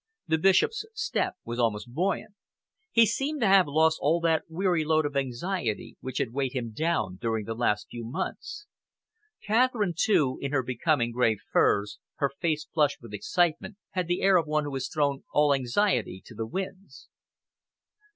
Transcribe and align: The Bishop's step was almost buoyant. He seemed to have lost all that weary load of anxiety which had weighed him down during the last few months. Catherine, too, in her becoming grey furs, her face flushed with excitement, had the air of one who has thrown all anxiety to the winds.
The 0.27 0.39
Bishop's 0.39 0.83
step 0.95 1.35
was 1.45 1.59
almost 1.59 1.93
buoyant. 1.93 2.33
He 2.89 3.05
seemed 3.05 3.39
to 3.41 3.47
have 3.47 3.67
lost 3.67 3.99
all 4.01 4.19
that 4.21 4.45
weary 4.49 4.83
load 4.83 5.05
of 5.05 5.15
anxiety 5.15 5.95
which 6.01 6.17
had 6.17 6.33
weighed 6.33 6.53
him 6.53 6.71
down 6.71 7.17
during 7.17 7.45
the 7.45 7.53
last 7.53 7.85
few 7.87 8.03
months. 8.03 8.65
Catherine, 9.43 9.93
too, 9.95 10.39
in 10.41 10.53
her 10.53 10.63
becoming 10.63 11.11
grey 11.11 11.35
furs, 11.53 11.99
her 12.15 12.31
face 12.39 12.65
flushed 12.65 12.97
with 13.03 13.13
excitement, 13.13 13.77
had 13.91 14.07
the 14.07 14.23
air 14.23 14.37
of 14.37 14.47
one 14.47 14.63
who 14.63 14.73
has 14.73 14.87
thrown 14.87 15.23
all 15.33 15.53
anxiety 15.53 16.19
to 16.25 16.33
the 16.33 16.47
winds. 16.47 17.07